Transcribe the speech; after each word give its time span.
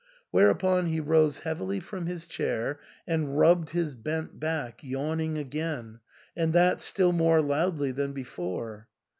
Whereupon 0.31 0.87
he 0.87 0.99
rose 0.99 1.41
heavily 1.41 1.79
from 1.79 2.07
his 2.07 2.27
chair 2.27 2.79
and 3.05 3.37
rubbed 3.37 3.69
his 3.69 3.93
bent 3.93 4.39
back, 4.39 4.83
yawning 4.83 5.37
again, 5.37 5.99
and 6.35 6.53
that 6.53 6.81
still 6.81 7.11
more 7.11 7.39
loudly 7.39 7.91
than 7.91 8.11
before. 8.11 8.87